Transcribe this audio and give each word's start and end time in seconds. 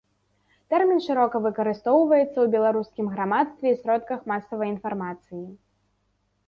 Тэрмін 0.73 0.99
шырока 1.07 1.41
выкарыстоўваецца 1.47 2.25
ў 2.41 2.47
беларускім 2.57 3.13
грамадстве 3.15 3.67
і 3.75 3.79
сродках 3.83 4.19
масавай 4.35 4.67
інфармацыі. 4.77 5.45